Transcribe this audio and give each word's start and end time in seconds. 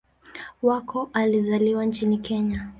Wako 0.61 1.09
alizaliwa 1.13 1.85
nchini 1.85 2.17
Kenya. 2.17 2.69